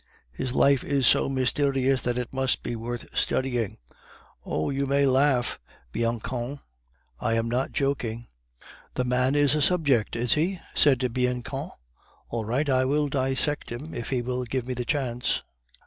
His 0.31 0.51
life 0.55 0.83
is 0.83 1.05
so 1.05 1.29
mysterious 1.29 2.01
that 2.01 2.17
it 2.17 2.33
must 2.33 2.63
be 2.63 2.75
worth 2.75 3.05
studying. 3.15 3.77
Oh! 4.43 4.71
you 4.71 4.87
may 4.87 5.05
laugh, 5.05 5.59
Bianchon; 5.91 6.59
I 7.19 7.35
am 7.35 7.47
not 7.47 7.71
joking." 7.71 8.25
"The 8.95 9.03
man 9.03 9.35
is 9.35 9.53
a 9.53 9.61
subject, 9.61 10.15
is 10.15 10.33
he?" 10.33 10.59
said 10.73 11.13
Bianchon; 11.13 11.69
"all 12.29 12.45
right! 12.45 12.67
I 12.67 12.83
will 12.83 13.09
dissect 13.09 13.71
him, 13.71 13.93
if 13.93 14.09
he 14.09 14.23
will 14.23 14.43
give 14.43 14.65
me 14.65 14.73
the 14.73 14.85
chance." 14.85 15.43